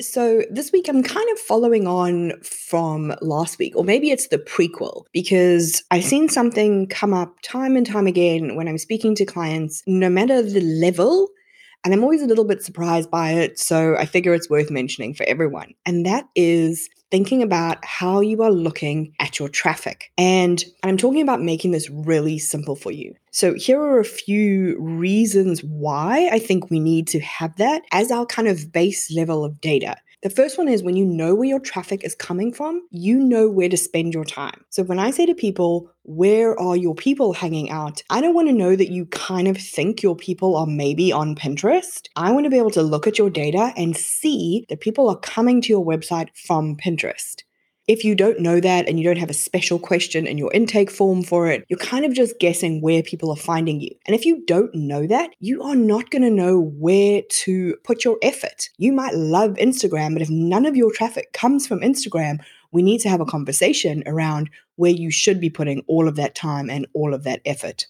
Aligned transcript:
So 0.00 0.42
this 0.50 0.72
week 0.72 0.88
I'm 0.88 1.02
kind 1.02 1.28
of 1.32 1.38
following 1.38 1.86
on 1.86 2.40
from 2.42 3.14
last 3.20 3.58
week, 3.58 3.74
or 3.76 3.84
maybe 3.84 4.10
it's 4.10 4.28
the 4.28 4.38
prequel, 4.38 5.04
because 5.12 5.82
I've 5.90 6.04
seen 6.04 6.28
something 6.28 6.86
come 6.86 7.14
up 7.14 7.36
time 7.42 7.76
and 7.76 7.86
time 7.86 8.06
again 8.06 8.56
when 8.56 8.68
I'm 8.68 8.78
speaking 8.78 9.14
to 9.16 9.24
clients, 9.24 9.82
no 9.86 10.08
matter 10.08 10.42
the 10.42 10.60
level. 10.60 11.28
And 11.82 11.94
I'm 11.94 12.02
always 12.02 12.20
a 12.20 12.26
little 12.26 12.44
bit 12.44 12.62
surprised 12.62 13.10
by 13.10 13.30
it. 13.30 13.58
So 13.58 13.96
I 13.96 14.04
figure 14.04 14.34
it's 14.34 14.50
worth 14.50 14.70
mentioning 14.70 15.14
for 15.14 15.24
everyone. 15.24 15.72
And 15.86 16.04
that 16.04 16.26
is 16.36 16.90
thinking 17.10 17.42
about 17.42 17.84
how 17.84 18.20
you 18.20 18.42
are 18.42 18.50
looking 18.50 19.14
at 19.18 19.38
your 19.38 19.48
traffic. 19.48 20.12
And 20.16 20.64
I'm 20.82 20.96
talking 20.96 21.22
about 21.22 21.42
making 21.42 21.72
this 21.72 21.90
really 21.90 22.38
simple 22.38 22.76
for 22.76 22.92
you. 22.92 23.14
So, 23.30 23.54
here 23.54 23.80
are 23.80 24.00
a 24.00 24.04
few 24.04 24.78
reasons 24.80 25.62
why 25.62 26.28
I 26.32 26.38
think 26.38 26.70
we 26.70 26.80
need 26.80 27.06
to 27.08 27.20
have 27.20 27.56
that 27.56 27.82
as 27.92 28.10
our 28.10 28.26
kind 28.26 28.48
of 28.48 28.72
base 28.72 29.10
level 29.12 29.44
of 29.44 29.60
data. 29.60 29.96
The 30.22 30.28
first 30.28 30.58
one 30.58 30.68
is 30.68 30.82
when 30.82 30.96
you 30.96 31.06
know 31.06 31.34
where 31.34 31.48
your 31.48 31.60
traffic 31.60 32.04
is 32.04 32.14
coming 32.14 32.52
from, 32.52 32.86
you 32.90 33.18
know 33.18 33.48
where 33.48 33.70
to 33.70 33.76
spend 33.78 34.12
your 34.12 34.26
time. 34.26 34.66
So 34.68 34.82
when 34.82 34.98
I 34.98 35.12
say 35.12 35.24
to 35.24 35.34
people, 35.34 35.90
where 36.02 36.60
are 36.60 36.76
your 36.76 36.94
people 36.94 37.32
hanging 37.32 37.70
out? 37.70 38.02
I 38.10 38.20
don't 38.20 38.34
want 38.34 38.48
to 38.48 38.52
know 38.52 38.76
that 38.76 38.90
you 38.90 39.06
kind 39.06 39.48
of 39.48 39.56
think 39.56 40.02
your 40.02 40.14
people 40.14 40.56
are 40.56 40.66
maybe 40.66 41.10
on 41.10 41.36
Pinterest. 41.36 42.06
I 42.16 42.32
want 42.32 42.44
to 42.44 42.50
be 42.50 42.58
able 42.58 42.70
to 42.72 42.82
look 42.82 43.06
at 43.06 43.16
your 43.16 43.30
data 43.30 43.72
and 43.78 43.96
see 43.96 44.66
that 44.68 44.80
people 44.80 45.08
are 45.08 45.18
coming 45.20 45.62
to 45.62 45.68
your 45.70 45.84
website 45.84 46.28
from 46.36 46.76
Pinterest. 46.76 47.42
If 47.90 48.04
you 48.04 48.14
don't 48.14 48.38
know 48.38 48.60
that 48.60 48.88
and 48.88 49.00
you 49.00 49.04
don't 49.04 49.18
have 49.18 49.30
a 49.30 49.34
special 49.34 49.80
question 49.80 50.24
in 50.24 50.38
your 50.38 50.52
intake 50.52 50.92
form 50.92 51.24
for 51.24 51.48
it, 51.48 51.64
you're 51.68 51.76
kind 51.76 52.04
of 52.04 52.14
just 52.14 52.38
guessing 52.38 52.80
where 52.80 53.02
people 53.02 53.32
are 53.32 53.36
finding 53.36 53.80
you. 53.80 53.90
And 54.06 54.14
if 54.14 54.24
you 54.24 54.44
don't 54.46 54.72
know 54.72 55.08
that, 55.08 55.30
you 55.40 55.60
are 55.64 55.74
not 55.74 56.08
going 56.10 56.22
to 56.22 56.30
know 56.30 56.60
where 56.60 57.22
to 57.28 57.74
put 57.82 58.04
your 58.04 58.16
effort. 58.22 58.68
You 58.78 58.92
might 58.92 59.14
love 59.14 59.54
Instagram, 59.54 60.12
but 60.12 60.22
if 60.22 60.30
none 60.30 60.66
of 60.66 60.76
your 60.76 60.92
traffic 60.92 61.32
comes 61.32 61.66
from 61.66 61.80
Instagram, 61.80 62.38
we 62.70 62.80
need 62.80 63.00
to 63.00 63.08
have 63.08 63.20
a 63.20 63.26
conversation 63.26 64.04
around 64.06 64.50
where 64.76 64.92
you 64.92 65.10
should 65.10 65.40
be 65.40 65.50
putting 65.50 65.82
all 65.88 66.06
of 66.06 66.14
that 66.14 66.36
time 66.36 66.70
and 66.70 66.86
all 66.94 67.12
of 67.12 67.24
that 67.24 67.40
effort. 67.44 67.86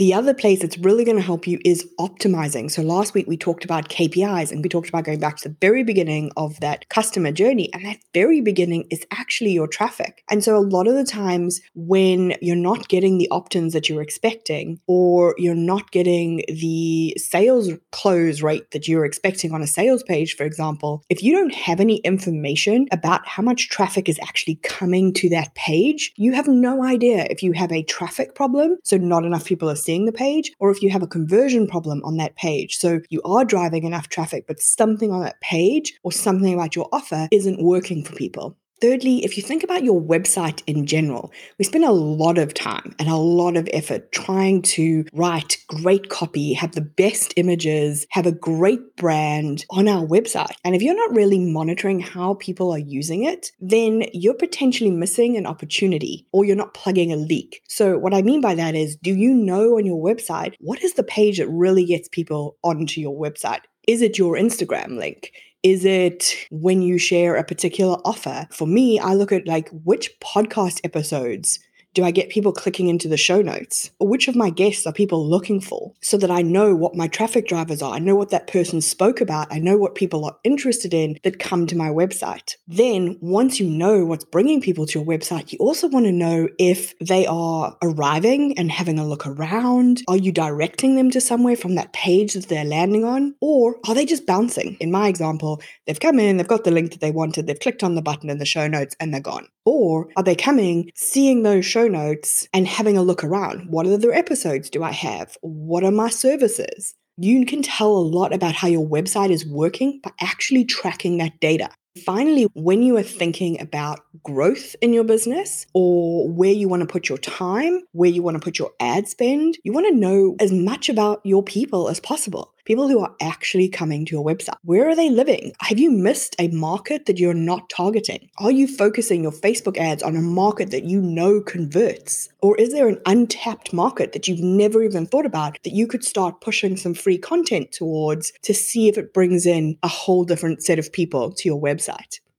The 0.00 0.14
other 0.14 0.32
place 0.32 0.62
that's 0.62 0.78
really 0.78 1.04
going 1.04 1.18
to 1.18 1.22
help 1.22 1.46
you 1.46 1.58
is 1.62 1.86
optimizing. 2.00 2.70
So 2.70 2.80
last 2.80 3.12
week 3.12 3.26
we 3.28 3.36
talked 3.36 3.66
about 3.66 3.90
KPIs 3.90 4.50
and 4.50 4.62
we 4.62 4.70
talked 4.70 4.88
about 4.88 5.04
going 5.04 5.20
back 5.20 5.36
to 5.36 5.50
the 5.50 5.56
very 5.60 5.84
beginning 5.84 6.32
of 6.38 6.58
that 6.60 6.88
customer 6.88 7.32
journey. 7.32 7.68
And 7.74 7.84
that 7.84 7.98
very 8.14 8.40
beginning 8.40 8.86
is 8.90 9.04
actually 9.10 9.52
your 9.52 9.66
traffic. 9.68 10.24
And 10.30 10.42
so 10.42 10.56
a 10.56 10.64
lot 10.64 10.88
of 10.88 10.94
the 10.94 11.04
times 11.04 11.60
when 11.74 12.34
you're 12.40 12.56
not 12.56 12.88
getting 12.88 13.18
the 13.18 13.28
opt-ins 13.30 13.74
that 13.74 13.90
you're 13.90 14.00
expecting 14.00 14.80
or 14.86 15.34
you're 15.36 15.54
not 15.54 15.90
getting 15.90 16.44
the 16.48 17.14
sales 17.18 17.68
close 17.92 18.40
rate 18.40 18.70
that 18.70 18.88
you're 18.88 19.04
expecting 19.04 19.52
on 19.52 19.60
a 19.60 19.66
sales 19.66 20.02
page, 20.02 20.34
for 20.34 20.44
example, 20.44 21.04
if 21.10 21.22
you 21.22 21.36
don't 21.36 21.52
have 21.52 21.78
any 21.78 21.96
information 21.96 22.86
about 22.90 23.28
how 23.28 23.42
much 23.42 23.68
traffic 23.68 24.08
is 24.08 24.18
actually 24.22 24.54
coming 24.62 25.12
to 25.12 25.28
that 25.28 25.54
page, 25.54 26.14
you 26.16 26.32
have 26.32 26.48
no 26.48 26.82
idea 26.82 27.26
if 27.28 27.42
you 27.42 27.52
have 27.52 27.70
a 27.70 27.82
traffic 27.82 28.34
problem. 28.34 28.78
So 28.82 28.96
not 28.96 29.26
enough 29.26 29.44
people 29.44 29.68
are 29.68 29.76
seeing 29.76 29.89
seeing 29.90 30.04
the 30.04 30.12
page, 30.12 30.52
or 30.60 30.70
if 30.70 30.82
you 30.82 30.90
have 30.90 31.02
a 31.02 31.06
conversion 31.08 31.66
problem 31.66 32.00
on 32.04 32.16
that 32.16 32.36
page. 32.36 32.76
So 32.76 33.00
you 33.10 33.20
are 33.24 33.44
driving 33.44 33.82
enough 33.82 34.08
traffic, 34.08 34.44
but 34.46 34.60
something 34.60 35.10
on 35.10 35.22
that 35.22 35.40
page 35.40 35.94
or 36.04 36.12
something 36.12 36.54
about 36.54 36.76
your 36.76 36.88
offer 36.92 37.26
isn't 37.32 37.60
working 37.60 38.04
for 38.04 38.14
people. 38.14 38.56
Thirdly, 38.80 39.24
if 39.24 39.36
you 39.36 39.42
think 39.42 39.62
about 39.62 39.84
your 39.84 40.00
website 40.00 40.62
in 40.66 40.86
general, 40.86 41.30
we 41.58 41.66
spend 41.66 41.84
a 41.84 41.92
lot 41.92 42.38
of 42.38 42.54
time 42.54 42.94
and 42.98 43.10
a 43.10 43.16
lot 43.16 43.58
of 43.58 43.68
effort 43.74 44.10
trying 44.10 44.62
to 44.62 45.04
write 45.12 45.58
great 45.68 46.08
copy, 46.08 46.54
have 46.54 46.72
the 46.72 46.80
best 46.80 47.34
images, 47.36 48.06
have 48.10 48.24
a 48.24 48.32
great 48.32 48.96
brand 48.96 49.66
on 49.68 49.86
our 49.86 50.06
website. 50.06 50.54
And 50.64 50.74
if 50.74 50.80
you're 50.80 50.96
not 50.96 51.14
really 51.14 51.38
monitoring 51.38 52.00
how 52.00 52.34
people 52.34 52.72
are 52.72 52.78
using 52.78 53.24
it, 53.24 53.52
then 53.60 54.04
you're 54.14 54.32
potentially 54.32 54.90
missing 54.90 55.36
an 55.36 55.46
opportunity 55.46 56.26
or 56.32 56.46
you're 56.46 56.56
not 56.56 56.72
plugging 56.72 57.12
a 57.12 57.16
leak. 57.16 57.62
So, 57.68 57.98
what 57.98 58.14
I 58.14 58.22
mean 58.22 58.40
by 58.40 58.54
that 58.54 58.74
is 58.74 58.96
do 58.96 59.14
you 59.14 59.34
know 59.34 59.76
on 59.76 59.84
your 59.84 60.02
website 60.02 60.54
what 60.58 60.82
is 60.82 60.94
the 60.94 61.02
page 61.02 61.36
that 61.36 61.48
really 61.48 61.84
gets 61.84 62.08
people 62.08 62.56
onto 62.64 63.00
your 63.00 63.14
website? 63.14 63.60
Is 63.90 64.02
it 64.02 64.18
your 64.18 64.34
Instagram 64.34 64.98
link? 64.98 65.32
Is 65.64 65.84
it 65.84 66.46
when 66.52 66.80
you 66.80 66.96
share 66.96 67.34
a 67.34 67.42
particular 67.42 67.96
offer? 68.04 68.46
For 68.52 68.64
me, 68.64 69.00
I 69.00 69.14
look 69.14 69.32
at 69.32 69.48
like 69.48 69.68
which 69.82 70.12
podcast 70.20 70.80
episodes 70.84 71.58
do 71.94 72.04
I 72.04 72.10
get 72.10 72.30
people 72.30 72.52
clicking 72.52 72.88
into 72.88 73.08
the 73.08 73.16
show 73.16 73.42
notes? 73.42 73.90
Or 73.98 74.08
which 74.08 74.28
of 74.28 74.36
my 74.36 74.50
guests 74.50 74.86
are 74.86 74.92
people 74.92 75.26
looking 75.26 75.60
for 75.60 75.92
so 76.00 76.16
that 76.18 76.30
I 76.30 76.42
know 76.42 76.74
what 76.74 76.94
my 76.94 77.08
traffic 77.08 77.48
drivers 77.48 77.82
are? 77.82 77.92
I 77.92 77.98
know 77.98 78.14
what 78.14 78.30
that 78.30 78.46
person 78.46 78.80
spoke 78.80 79.20
about. 79.20 79.48
I 79.50 79.58
know 79.58 79.76
what 79.76 79.94
people 79.94 80.24
are 80.24 80.36
interested 80.44 80.94
in 80.94 81.18
that 81.24 81.40
come 81.40 81.66
to 81.66 81.76
my 81.76 81.88
website. 81.88 82.56
Then, 82.68 83.18
once 83.20 83.58
you 83.58 83.68
know 83.68 84.04
what's 84.04 84.24
bringing 84.24 84.60
people 84.60 84.86
to 84.86 84.98
your 84.98 85.06
website, 85.06 85.52
you 85.52 85.58
also 85.58 85.88
want 85.88 86.06
to 86.06 86.12
know 86.12 86.48
if 86.58 86.96
they 87.00 87.26
are 87.26 87.76
arriving 87.82 88.56
and 88.58 88.70
having 88.70 88.98
a 88.98 89.06
look 89.06 89.26
around. 89.26 90.02
Are 90.08 90.16
you 90.16 90.32
directing 90.32 90.96
them 90.96 91.10
to 91.10 91.20
somewhere 91.20 91.56
from 91.56 91.74
that 91.74 91.92
page 91.92 92.34
that 92.34 92.48
they're 92.48 92.64
landing 92.64 93.04
on? 93.04 93.34
Or 93.40 93.76
are 93.88 93.94
they 93.94 94.06
just 94.06 94.26
bouncing? 94.26 94.76
In 94.80 94.92
my 94.92 95.08
example, 95.08 95.60
they've 95.86 95.98
come 95.98 96.20
in, 96.20 96.36
they've 96.36 96.46
got 96.46 96.64
the 96.64 96.70
link 96.70 96.92
that 96.92 97.00
they 97.00 97.10
wanted, 97.10 97.46
they've 97.46 97.58
clicked 97.58 97.82
on 97.82 97.94
the 97.94 98.02
button 98.02 98.30
in 98.30 98.38
the 98.38 98.44
show 98.44 98.68
notes, 98.68 98.94
and 99.00 99.12
they're 99.12 99.20
gone. 99.20 99.48
Or 99.64 100.08
are 100.16 100.22
they 100.22 100.34
coming, 100.34 100.90
seeing 100.94 101.42
those 101.42 101.66
show 101.66 101.86
notes, 101.86 102.48
and 102.54 102.66
having 102.66 102.96
a 102.96 103.02
look 103.02 103.22
around? 103.22 103.70
What 103.70 103.86
other 103.86 104.12
episodes 104.12 104.70
do 104.70 104.82
I 104.82 104.92
have? 104.92 105.36
What 105.42 105.84
are 105.84 105.90
my 105.90 106.08
services? 106.08 106.94
You 107.16 107.44
can 107.44 107.62
tell 107.62 107.92
a 107.92 107.98
lot 107.98 108.32
about 108.32 108.54
how 108.54 108.68
your 108.68 108.86
website 108.86 109.30
is 109.30 109.46
working 109.46 110.00
by 110.02 110.12
actually 110.20 110.64
tracking 110.64 111.18
that 111.18 111.38
data. 111.40 111.68
Finally, 112.04 112.44
when 112.54 112.82
you 112.82 112.96
are 112.96 113.02
thinking 113.02 113.60
about 113.60 114.00
growth 114.22 114.76
in 114.80 114.92
your 114.92 115.02
business 115.02 115.66
or 115.74 116.28
where 116.28 116.52
you 116.52 116.68
want 116.68 116.80
to 116.80 116.86
put 116.86 117.08
your 117.08 117.18
time, 117.18 117.82
where 117.92 118.10
you 118.10 118.22
want 118.22 118.36
to 118.36 118.42
put 118.42 118.58
your 118.58 118.70
ad 118.78 119.08
spend, 119.08 119.58
you 119.64 119.72
want 119.72 119.88
to 119.88 119.94
know 119.94 120.36
as 120.38 120.52
much 120.52 120.88
about 120.88 121.20
your 121.24 121.42
people 121.42 121.88
as 121.88 121.98
possible 121.98 122.54
people 122.70 122.88
who 122.88 123.00
are 123.00 123.16
actually 123.20 123.68
coming 123.68 124.04
to 124.04 124.14
your 124.14 124.24
website. 124.24 124.54
Where 124.62 124.88
are 124.88 124.94
they 124.94 125.10
living? 125.10 125.52
Have 125.60 125.80
you 125.80 125.90
missed 125.90 126.36
a 126.38 126.46
market 126.48 127.06
that 127.06 127.18
you're 127.18 127.34
not 127.34 127.68
targeting? 127.68 128.30
Are 128.38 128.52
you 128.52 128.68
focusing 128.68 129.24
your 129.24 129.32
Facebook 129.32 129.76
ads 129.76 130.04
on 130.04 130.14
a 130.14 130.22
market 130.22 130.70
that 130.70 130.84
you 130.84 131.00
know 131.00 131.40
converts? 131.40 132.28
Or 132.42 132.56
is 132.58 132.72
there 132.72 132.86
an 132.86 133.00
untapped 133.06 133.72
market 133.72 134.12
that 134.12 134.28
you've 134.28 134.38
never 134.38 134.84
even 134.84 135.04
thought 135.04 135.26
about 135.26 135.58
that 135.64 135.72
you 135.72 135.88
could 135.88 136.04
start 136.04 136.40
pushing 136.40 136.76
some 136.76 136.94
free 136.94 137.18
content 137.18 137.72
towards 137.72 138.32
to 138.42 138.54
see 138.54 138.88
if 138.88 138.96
it 138.96 139.12
brings 139.12 139.46
in 139.46 139.76
a 139.82 139.88
whole 139.88 140.24
different 140.24 140.62
set 140.62 140.78
of 140.78 140.92
people 140.92 141.32
to 141.32 141.48
your 141.48 141.60
website? 141.60 141.79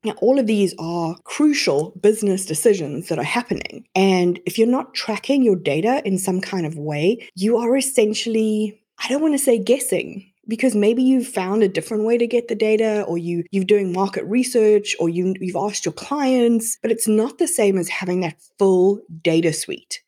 Now, 0.03 0.13
all 0.13 0.40
of 0.40 0.47
these 0.47 0.74
are 0.79 1.16
crucial 1.24 1.91
business 2.02 2.46
decisions 2.46 3.07
that 3.09 3.19
are 3.19 3.24
happening. 3.24 3.85
And 3.94 4.40
if 4.46 4.57
you're 4.57 4.68
not 4.68 4.96
tracking 4.96 5.44
your 5.44 5.56
data 5.56 6.02
in 6.06 6.18
some 6.18 6.41
kind 6.41 6.66
of 6.66 6.75
way, 6.75 7.29
you 7.35 7.57
are 7.57 7.78
essentially 7.78 8.81
I 9.03 9.07
don't 9.07 9.22
want 9.22 9.34
to 9.34 9.40
say 9.40 9.57
guessing 9.57 10.31
because 10.47 10.75
maybe 10.75 11.02
you've 11.02 11.28
found 11.28 11.63
a 11.63 11.68
different 11.68 12.03
way 12.03 12.18
to 12.18 12.28
get 12.28 12.47
the 12.47 12.56
data 12.56 13.03
or 13.03 13.18
you 13.18 13.44
you're 13.52 13.63
doing 13.63 13.94
market 13.94 14.24
research 14.25 14.96
or 15.00 15.09
you 15.09 15.35
you've 15.40 15.56
asked 15.56 15.85
your 15.85 15.94
clients, 15.94 16.78
but 16.81 16.91
it's 16.91 17.08
not 17.08 17.38
the 17.38 17.47
same 17.47 17.78
as 17.78 17.90
having 17.90 18.22
that 18.22 18.41
full 18.58 19.02
data 19.22 19.53
suite. 19.53 20.02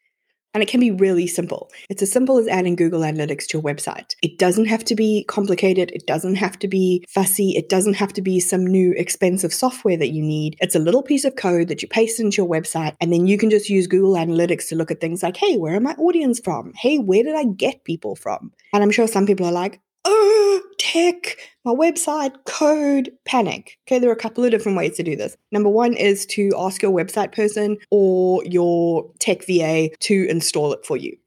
And 0.54 0.62
it 0.62 0.70
can 0.70 0.80
be 0.80 0.92
really 0.92 1.26
simple. 1.26 1.72
It's 1.90 2.02
as 2.02 2.12
simple 2.12 2.38
as 2.38 2.48
adding 2.48 2.76
Google 2.76 3.02
Analytics 3.02 3.48
to 3.48 3.58
your 3.58 3.64
website. 3.64 4.16
It 4.22 4.38
doesn't 4.38 4.66
have 4.66 4.84
to 4.86 4.96
be 4.96 5.26
complicated. 5.28 5.92
It 5.92 6.06
doesn't 6.06 6.36
have 6.36 6.60
to 6.60 6.68
be 6.68 7.04
fussy. 7.10 7.52
It 7.58 7.70
doesn't 7.70 7.96
have 7.96 8.14
to 8.14 8.22
be 8.22 8.40
some 8.40 8.66
new 8.66 8.94
expensive 8.96 9.54
software 9.54 9.98
that 9.98 10.12
you 10.12 10.22
need. 10.22 10.56
It's 10.60 10.76
a 10.76 10.80
little 10.80 11.02
piece 11.02 11.26
of 11.26 11.36
code 11.36 11.70
that 11.70 11.82
you 11.82 11.88
paste 11.88 12.20
into 12.20 12.38
your 12.38 12.50
website, 12.50 12.96
and 13.02 13.12
then 13.12 13.26
you 13.26 13.38
can 13.38 13.50
just 13.50 13.70
use 13.70 13.88
Google 13.88 14.14
Analytics 14.14 14.68
to 14.70 14.76
look 14.76 14.92
at 14.92 15.02
things 15.02 15.24
like, 15.24 15.38
hey, 15.38 15.58
where 15.58 15.76
are 15.76 15.80
my 15.80 15.94
audience 15.94 16.40
from? 16.40 16.74
Hey, 16.76 17.00
where 17.00 17.24
did 17.24 17.36
I 17.36 17.46
get 17.46 17.84
people 17.84 18.16
from? 18.16 18.52
And 18.74 18.84
I'm 18.84 18.92
sure 18.92 19.08
some 19.08 19.26
people 19.26 19.46
are 19.46 19.52
like, 19.52 19.80
oh, 20.06 20.62
tech, 20.78 21.38
my 21.66 21.72
website, 21.72 22.34
code, 22.46 23.12
panic. 23.26 23.78
Okay, 23.88 24.00
there 24.00 24.10
are 24.10 24.14
a 24.14 24.18
couple 24.18 24.44
of 24.44 24.52
different 24.52 24.78
ways 24.78 24.96
to 24.98 25.04
do 25.04 25.16
this. 25.16 25.38
Number 25.52 25.70
one 25.70 25.94
is 25.94 26.26
to 26.28 26.52
ask 26.58 26.82
your 26.82 26.92
website 26.92 27.34
person 27.34 27.78
or 27.92 28.44
your 28.46 29.10
tech 29.20 29.46
VA 29.46 29.90
to 30.00 30.28
install 30.30 30.74
it 30.74 30.86
for 30.86 30.98
you. 30.98 31.18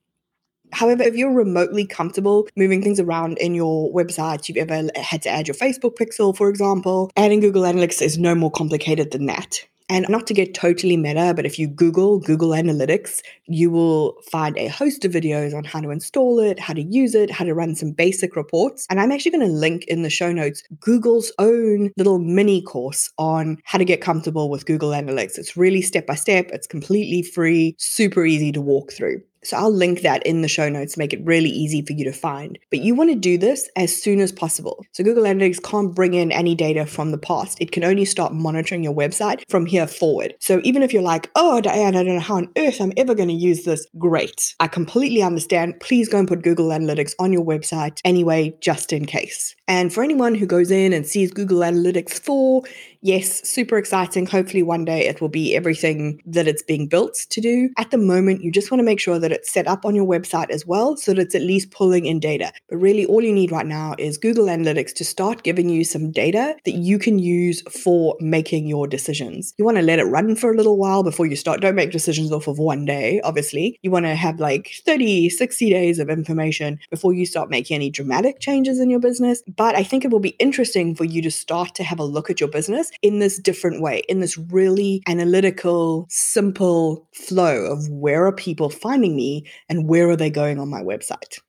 However, 0.72 1.02
if 1.04 1.14
you're 1.14 1.32
remotely 1.32 1.86
comfortable 1.86 2.48
moving 2.56 2.82
things 2.82 3.00
around 3.00 3.38
in 3.38 3.54
your 3.54 3.92
website, 3.92 4.48
you've 4.48 4.58
ever 4.58 4.88
had 4.96 5.22
to 5.22 5.28
add 5.28 5.48
your 5.48 5.54
Facebook 5.54 5.96
pixel, 5.96 6.36
for 6.36 6.48
example, 6.48 7.10
adding 7.16 7.40
Google 7.40 7.62
Analytics 7.62 8.02
is 8.02 8.18
no 8.18 8.34
more 8.34 8.50
complicated 8.50 9.12
than 9.12 9.26
that. 9.26 9.64
And 9.88 10.04
not 10.08 10.26
to 10.26 10.34
get 10.34 10.52
totally 10.52 10.96
meta, 10.96 11.32
but 11.34 11.46
if 11.46 11.58
you 11.58 11.68
Google 11.68 12.18
Google 12.18 12.50
Analytics, 12.50 13.20
you 13.46 13.70
will 13.70 14.16
find 14.30 14.58
a 14.58 14.66
host 14.66 15.04
of 15.04 15.12
videos 15.12 15.54
on 15.54 15.62
how 15.62 15.80
to 15.80 15.90
install 15.90 16.40
it, 16.40 16.58
how 16.58 16.74
to 16.74 16.82
use 16.82 17.14
it, 17.14 17.30
how 17.30 17.44
to 17.44 17.54
run 17.54 17.76
some 17.76 17.92
basic 17.92 18.34
reports. 18.34 18.86
And 18.90 19.00
I'm 19.00 19.12
actually 19.12 19.30
going 19.30 19.46
to 19.46 19.52
link 19.52 19.84
in 19.84 20.02
the 20.02 20.10
show 20.10 20.32
notes 20.32 20.64
Google's 20.80 21.30
own 21.38 21.92
little 21.96 22.18
mini 22.18 22.62
course 22.62 23.10
on 23.16 23.58
how 23.64 23.78
to 23.78 23.84
get 23.84 24.00
comfortable 24.00 24.50
with 24.50 24.66
Google 24.66 24.90
Analytics. 24.90 25.38
It's 25.38 25.56
really 25.56 25.82
step 25.82 26.06
by 26.06 26.16
step, 26.16 26.50
it's 26.50 26.66
completely 26.66 27.22
free, 27.22 27.76
super 27.78 28.26
easy 28.26 28.50
to 28.52 28.60
walk 28.60 28.92
through. 28.92 29.22
So 29.46 29.56
I'll 29.56 29.72
link 29.72 30.02
that 30.02 30.26
in 30.26 30.42
the 30.42 30.48
show 30.48 30.68
notes, 30.68 30.94
to 30.94 30.98
make 30.98 31.12
it 31.12 31.24
really 31.24 31.50
easy 31.50 31.82
for 31.82 31.92
you 31.92 32.04
to 32.04 32.12
find. 32.12 32.58
But 32.70 32.80
you 32.80 32.94
want 32.94 33.10
to 33.10 33.16
do 33.16 33.38
this 33.38 33.68
as 33.76 33.94
soon 33.94 34.20
as 34.20 34.32
possible. 34.32 34.84
So 34.92 35.04
Google 35.04 35.24
Analytics 35.24 35.62
can't 35.62 35.94
bring 35.94 36.14
in 36.14 36.32
any 36.32 36.54
data 36.54 36.86
from 36.86 37.10
the 37.10 37.18
past. 37.18 37.60
It 37.60 37.72
can 37.72 37.84
only 37.84 38.04
start 38.04 38.32
monitoring 38.32 38.82
your 38.82 38.94
website 38.94 39.42
from 39.48 39.66
here 39.66 39.86
forward. 39.86 40.34
So 40.40 40.60
even 40.64 40.82
if 40.82 40.92
you're 40.92 41.02
like, 41.02 41.30
oh, 41.36 41.60
Diane, 41.60 41.96
I 41.96 42.02
don't 42.02 42.14
know 42.14 42.20
how 42.20 42.36
on 42.36 42.50
earth 42.56 42.80
I'm 42.80 42.92
ever 42.96 43.14
going 43.14 43.28
to 43.28 43.34
use 43.34 43.64
this, 43.64 43.86
great. 43.98 44.54
I 44.58 44.68
completely 44.68 45.22
understand. 45.22 45.78
Please 45.80 46.08
go 46.08 46.18
and 46.18 46.28
put 46.28 46.42
Google 46.42 46.68
Analytics 46.68 47.14
on 47.18 47.32
your 47.32 47.44
website 47.44 48.00
anyway, 48.04 48.54
just 48.60 48.92
in 48.92 49.06
case. 49.06 49.54
And 49.68 49.92
for 49.92 50.02
anyone 50.02 50.34
who 50.34 50.46
goes 50.46 50.70
in 50.70 50.92
and 50.92 51.06
sees 51.06 51.32
Google 51.32 51.60
Analytics 51.60 52.20
4, 52.20 52.62
yes, 53.02 53.46
super 53.48 53.76
exciting. 53.78 54.26
Hopefully, 54.26 54.62
one 54.62 54.84
day 54.84 55.06
it 55.06 55.20
will 55.20 55.28
be 55.28 55.56
everything 55.56 56.20
that 56.26 56.46
it's 56.46 56.62
being 56.62 56.86
built 56.86 57.14
to 57.30 57.40
do. 57.40 57.70
At 57.76 57.90
the 57.90 57.98
moment, 57.98 58.42
you 58.42 58.52
just 58.52 58.70
want 58.70 58.78
to 58.80 58.84
make 58.84 59.00
sure 59.00 59.18
that 59.18 59.32
it's 59.36 59.52
set 59.52 59.68
up 59.68 59.84
on 59.84 59.94
your 59.94 60.06
website 60.06 60.50
as 60.50 60.66
well 60.66 60.96
so 60.96 61.12
that 61.12 61.20
it's 61.20 61.34
at 61.34 61.42
least 61.42 61.70
pulling 61.70 62.06
in 62.06 62.18
data. 62.18 62.52
But 62.68 62.78
really, 62.78 63.04
all 63.04 63.22
you 63.22 63.32
need 63.32 63.52
right 63.52 63.66
now 63.66 63.94
is 63.98 64.18
Google 64.18 64.46
Analytics 64.46 64.94
to 64.94 65.04
start 65.04 65.42
giving 65.42 65.68
you 65.68 65.84
some 65.84 66.10
data 66.10 66.56
that 66.64 66.74
you 66.74 66.98
can 66.98 67.18
use 67.18 67.62
for 67.70 68.16
making 68.20 68.66
your 68.66 68.86
decisions. 68.86 69.54
You 69.58 69.64
want 69.64 69.76
to 69.76 69.82
let 69.82 69.98
it 69.98 70.04
run 70.04 70.36
for 70.36 70.52
a 70.52 70.56
little 70.56 70.78
while 70.78 71.02
before 71.02 71.26
you 71.26 71.36
start. 71.36 71.60
Don't 71.60 71.74
make 71.74 71.90
decisions 71.90 72.32
off 72.32 72.48
of 72.48 72.58
one 72.58 72.84
day, 72.84 73.20
obviously. 73.22 73.78
You 73.82 73.90
want 73.90 74.06
to 74.06 74.14
have 74.14 74.40
like 74.40 74.72
30, 74.84 75.28
60 75.28 75.70
days 75.70 75.98
of 75.98 76.08
information 76.08 76.78
before 76.90 77.12
you 77.12 77.26
start 77.26 77.50
making 77.50 77.74
any 77.74 77.90
dramatic 77.90 78.40
changes 78.40 78.80
in 78.80 78.90
your 78.90 79.00
business. 79.00 79.42
But 79.56 79.76
I 79.76 79.82
think 79.82 80.04
it 80.04 80.10
will 80.10 80.20
be 80.20 80.36
interesting 80.38 80.94
for 80.94 81.04
you 81.04 81.20
to 81.22 81.30
start 81.30 81.74
to 81.74 81.84
have 81.84 81.98
a 81.98 82.04
look 82.04 82.30
at 82.30 82.40
your 82.40 82.48
business 82.48 82.90
in 83.02 83.18
this 83.18 83.38
different 83.38 83.82
way, 83.82 84.02
in 84.08 84.20
this 84.20 84.38
really 84.38 85.02
analytical, 85.06 86.06
simple 86.08 87.06
flow 87.12 87.66
of 87.66 87.88
where 87.90 88.26
are 88.26 88.32
people 88.32 88.70
finding 88.70 89.15
me 89.16 89.46
and 89.68 89.88
where 89.88 90.08
are 90.08 90.16
they 90.16 90.30
going 90.30 90.60
on 90.60 90.68
my 90.68 90.82
website. 90.82 91.40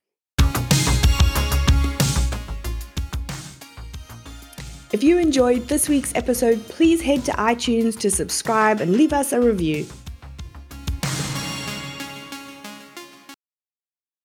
If 4.90 5.02
you 5.02 5.18
enjoyed 5.18 5.68
this 5.68 5.86
week's 5.86 6.14
episode, 6.14 6.66
please 6.66 7.02
head 7.02 7.22
to 7.26 7.32
iTunes 7.32 7.98
to 8.00 8.10
subscribe 8.10 8.80
and 8.80 8.96
leave 8.96 9.12
us 9.12 9.32
a 9.32 9.40
review. 9.40 9.86